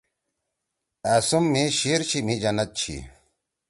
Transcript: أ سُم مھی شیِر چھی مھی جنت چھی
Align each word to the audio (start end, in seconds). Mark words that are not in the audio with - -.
أ 1.13 1.15
سُم 1.27 1.43
مھی 1.51 1.63
شیِر 1.79 2.01
چھی 2.09 2.19
مھی 2.25 2.35
جنت 2.41 2.69
چھی 2.79 2.95